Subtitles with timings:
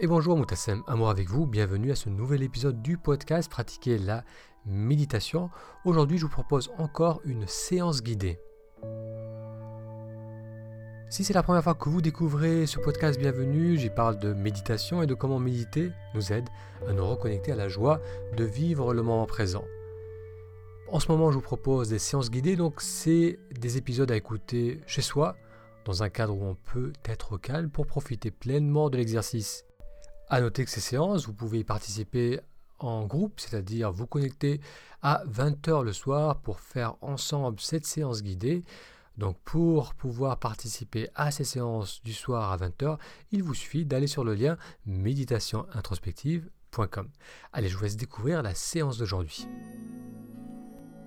[0.00, 4.24] Et bonjour Moutassem, amour avec vous, bienvenue à ce nouvel épisode du podcast Pratiquer la
[4.66, 5.50] méditation.
[5.84, 8.40] Aujourd'hui je vous propose encore une séance guidée.
[11.10, 15.00] Si c'est la première fois que vous découvrez ce podcast, bienvenue, j'y parle de méditation
[15.00, 16.48] et de comment méditer nous aide
[16.88, 18.00] à nous reconnecter à la joie
[18.36, 19.64] de vivre le moment présent.
[20.88, 24.80] En ce moment je vous propose des séances guidées, donc c'est des épisodes à écouter
[24.88, 25.36] chez soi,
[25.84, 29.64] dans un cadre où on peut être calme pour profiter pleinement de l'exercice
[30.28, 32.40] à noter que ces séances, vous pouvez y participer
[32.78, 34.60] en groupe, c'est-à-dire vous connecter
[35.02, 38.62] à 20h le soir pour faire ensemble cette séance guidée.
[39.16, 42.98] Donc pour pouvoir participer à ces séances du soir à 20h,
[43.30, 44.56] il vous suffit d'aller sur le lien
[44.86, 47.08] méditationintrospective.com.
[47.52, 49.46] Allez, je vous laisse découvrir la séance d'aujourd'hui.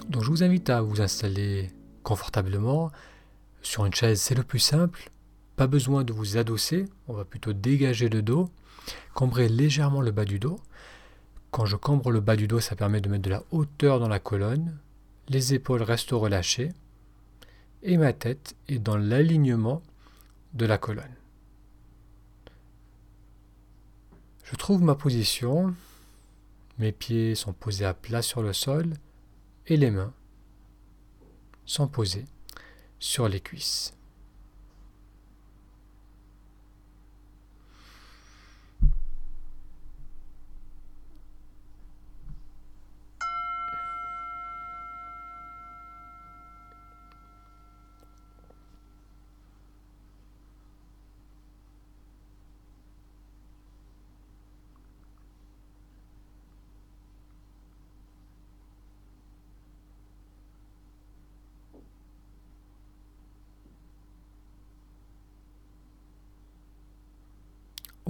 [0.07, 1.69] Donc je vous invite à vous installer
[2.03, 2.89] confortablement
[3.61, 5.09] sur une chaise, c'est le plus simple.
[5.57, 8.49] Pas besoin de vous adosser, on va plutôt dégager le dos,
[9.13, 10.61] cambrer légèrement le bas du dos.
[11.57, 14.07] Quand je cambre le bas du dos, ça permet de mettre de la hauteur dans
[14.07, 14.77] la colonne.
[15.27, 16.71] Les épaules restent relâchées.
[17.81, 19.81] Et ma tête est dans l'alignement
[20.53, 21.15] de la colonne.
[24.43, 25.73] Je trouve ma position.
[26.77, 28.93] Mes pieds sont posés à plat sur le sol
[29.65, 30.13] et les mains
[31.65, 32.25] sont posées
[32.99, 33.96] sur les cuisses.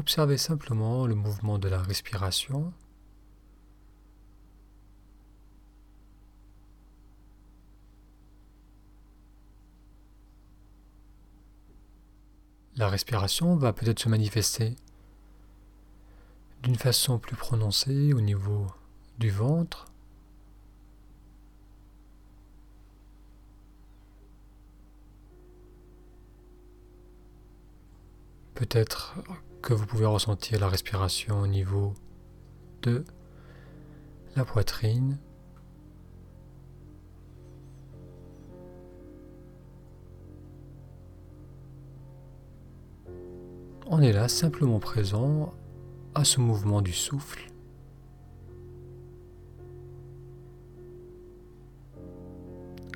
[0.07, 2.71] Observez simplement le mouvement de la respiration.
[12.77, 14.77] La respiration va peut-être se manifester
[16.63, 18.65] d'une façon plus prononcée au niveau
[19.17, 19.87] du ventre.
[28.55, 29.17] Peut-être
[29.61, 31.93] que vous pouvez ressentir la respiration au niveau
[32.83, 33.03] de
[34.35, 35.17] la poitrine.
[43.89, 45.53] On est là simplement présent
[46.13, 47.51] à ce mouvement du souffle.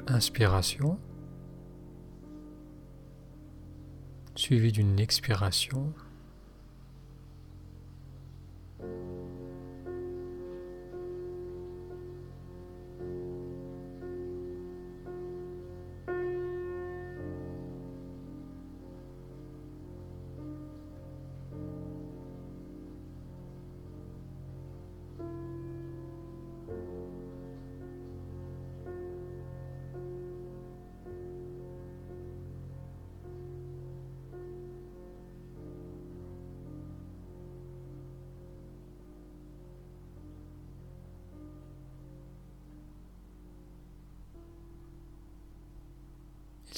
[0.07, 0.99] Inspiration,
[4.35, 5.93] suivi d'une expiration.
[8.81, 9.30] Thank you.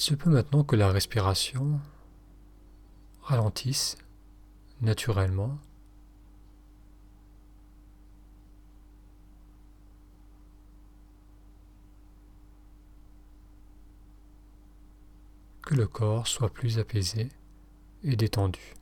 [0.04, 1.80] Se peut maintenant que la respiration
[3.22, 3.96] ralentisse
[4.82, 5.58] naturellement.
[15.62, 17.30] Que le corps soit plus apaisé
[18.02, 18.74] et détendu.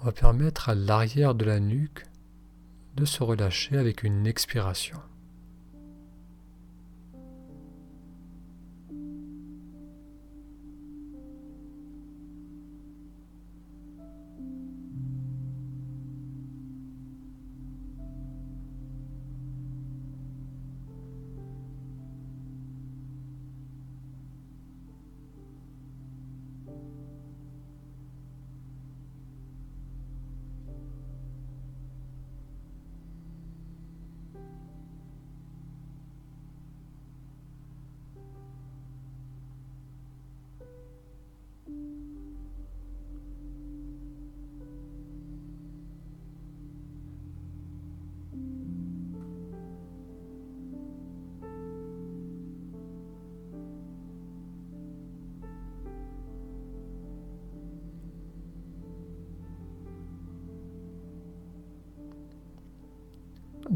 [0.00, 2.06] On va permettre à l'arrière de la nuque
[2.96, 4.98] de se relâcher avec une expiration.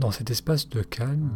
[0.05, 1.31] Dans cet espace de calme,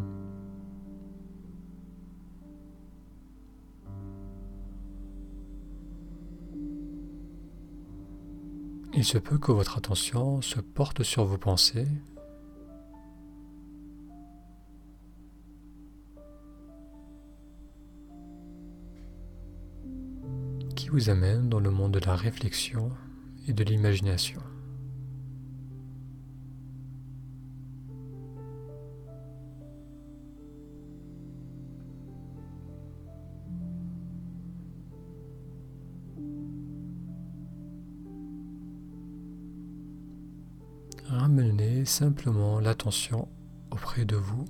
[8.93, 11.88] il se peut que votre attention se porte sur vos pensées
[20.76, 22.91] qui vous amènent dans le monde de la réflexion
[23.47, 24.43] et de l'imagination.
[41.28, 43.28] Ramenez simplement l'attention
[43.70, 44.46] auprès de vous.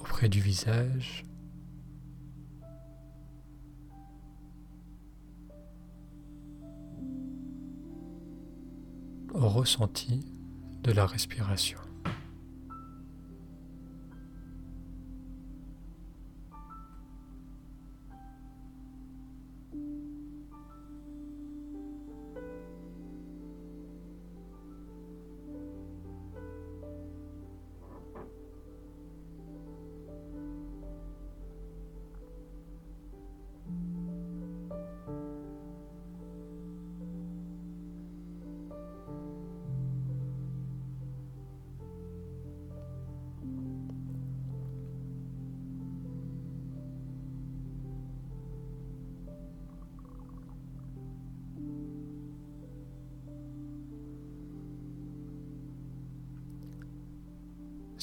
[0.00, 1.24] auprès du visage.
[9.34, 10.24] au ressenti
[10.82, 11.78] de la respiration.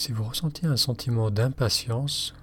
[0.05, 2.35] Si vous ressentez un sentiment d'impatience,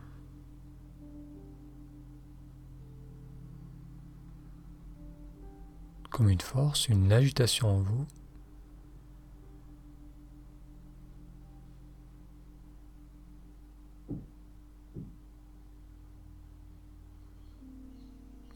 [6.11, 8.07] comme une force, une agitation en vous,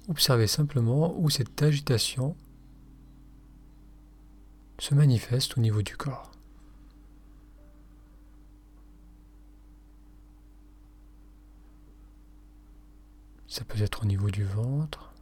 [0.08, 2.36] Observez simplement où cette agitation
[4.80, 6.35] se manifeste au niveau du corps.
[13.56, 15.14] Ça peut être au niveau du ventre.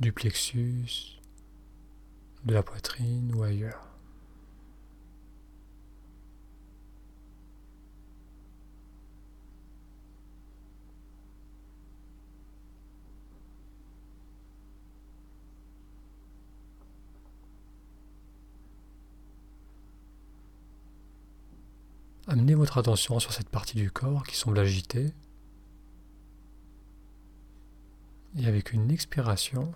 [0.00, 1.20] du plexus,
[2.46, 3.93] de la poitrine ou ailleurs.
[22.64, 25.12] Votre attention sur cette partie du corps qui semble agitée.
[28.38, 29.70] Et avec une expiration,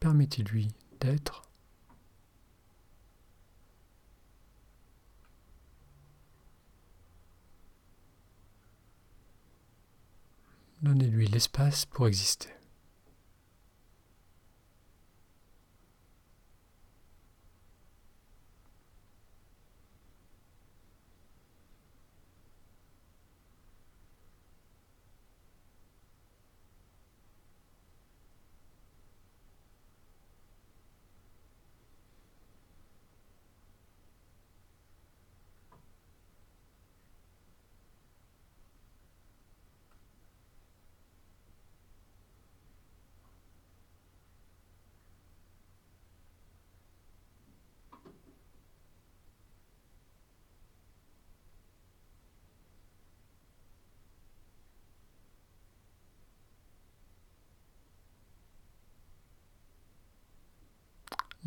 [0.00, 0.66] permettez-lui
[0.98, 1.42] d'être.
[10.82, 12.57] Donnez-lui l'espace pour exister.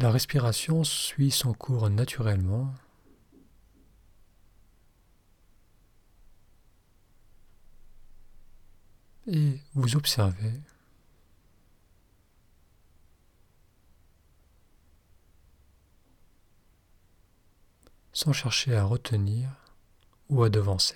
[0.02, 2.74] La respiration suit son cours naturellement.
[9.28, 10.54] Et vous observez
[18.12, 19.52] sans chercher à retenir
[20.30, 20.96] ou à devancer.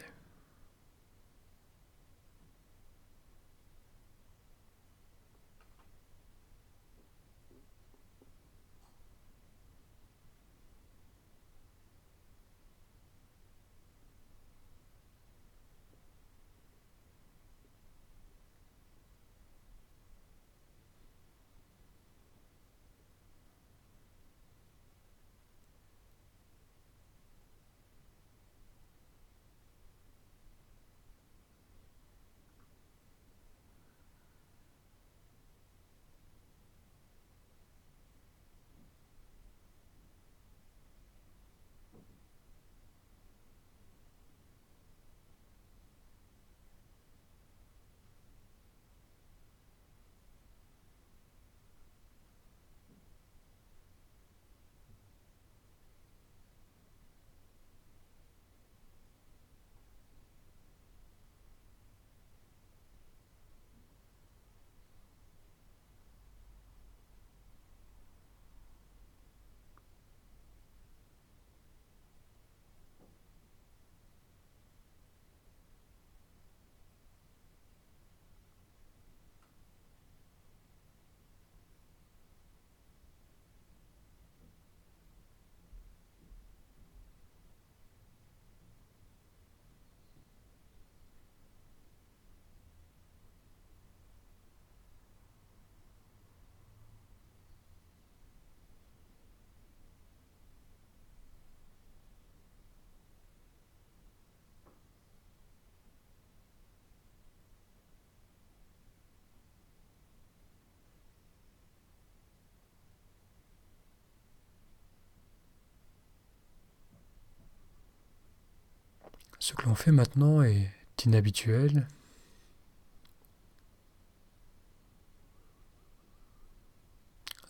[119.45, 120.71] Ce que l'on fait maintenant est
[121.03, 121.87] inhabituel.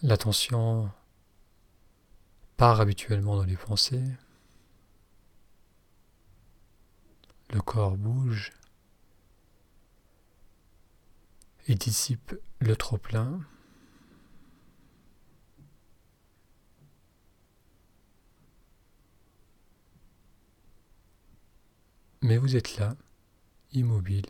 [0.01, 0.91] L'attention
[2.57, 4.03] part habituellement dans les pensées.
[7.51, 8.51] Le corps bouge
[11.67, 13.39] et dissipe le trop-plein.
[22.25, 22.95] Mais vous êtes là,
[23.71, 24.25] immobile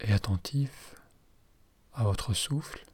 [0.00, 0.96] et attentif
[1.94, 2.84] à votre souffle.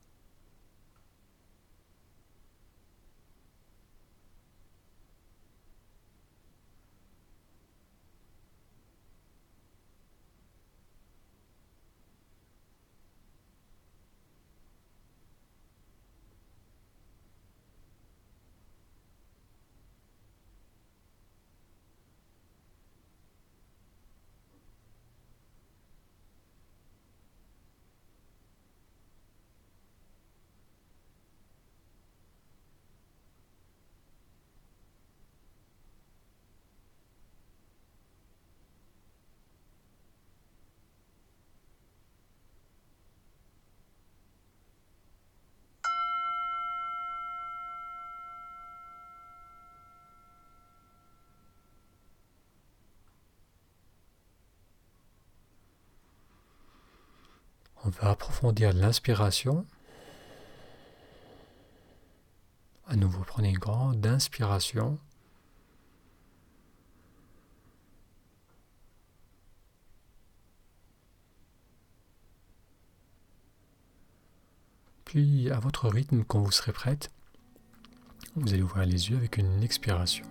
[57.90, 59.66] On va approfondir l'inspiration.
[62.87, 64.97] À nouveau, prenez une grande inspiration.
[75.04, 77.11] Puis, à votre rythme, quand vous serez prête,
[78.37, 80.26] vous allez ouvrir les yeux avec une expiration.